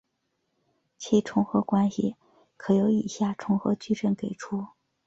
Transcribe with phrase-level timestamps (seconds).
[0.97, 2.15] 其重合关系
[2.57, 4.69] 可由以下重合矩阵给出。